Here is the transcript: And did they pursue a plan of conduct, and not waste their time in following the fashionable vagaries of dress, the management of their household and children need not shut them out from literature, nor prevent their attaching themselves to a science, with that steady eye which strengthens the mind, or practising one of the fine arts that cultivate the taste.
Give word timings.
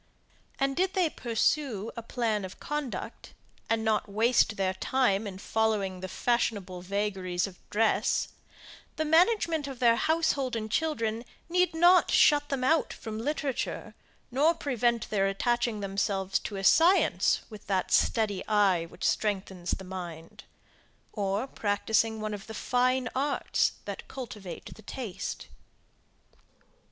And 0.57 0.75
did 0.75 0.95
they 0.95 1.11
pursue 1.11 1.91
a 1.95 2.01
plan 2.01 2.43
of 2.43 2.59
conduct, 2.59 3.35
and 3.69 3.85
not 3.85 4.09
waste 4.09 4.57
their 4.57 4.73
time 4.73 5.27
in 5.27 5.37
following 5.37 5.99
the 5.99 6.07
fashionable 6.07 6.81
vagaries 6.81 7.45
of 7.45 7.59
dress, 7.69 8.29
the 8.95 9.05
management 9.05 9.67
of 9.67 9.77
their 9.77 9.97
household 9.97 10.55
and 10.55 10.71
children 10.71 11.23
need 11.49 11.75
not 11.75 12.09
shut 12.09 12.49
them 12.49 12.63
out 12.63 12.91
from 12.91 13.19
literature, 13.19 13.93
nor 14.31 14.55
prevent 14.55 15.07
their 15.11 15.27
attaching 15.27 15.81
themselves 15.81 16.39
to 16.39 16.55
a 16.55 16.63
science, 16.63 17.41
with 17.51 17.67
that 17.67 17.91
steady 17.91 18.43
eye 18.47 18.87
which 18.87 19.03
strengthens 19.03 19.69
the 19.69 19.83
mind, 19.83 20.45
or 21.13 21.45
practising 21.45 22.19
one 22.19 22.33
of 22.33 22.47
the 22.47 22.55
fine 22.55 23.07
arts 23.15 23.73
that 23.85 24.07
cultivate 24.07 24.73
the 24.73 24.81
taste. 24.81 25.45